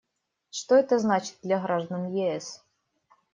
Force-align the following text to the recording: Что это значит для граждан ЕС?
Что 0.49 0.73
это 0.77 0.97
значит 0.97 1.35
для 1.43 1.59
граждан 1.59 2.11
ЕС? 2.15 2.63